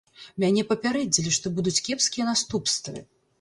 Мяне 0.43 0.61
папярэдзілі, 0.71 1.33
што 1.37 1.51
будуць 1.59 1.75
кепскія 1.89 2.27
наступствы. 2.31 3.05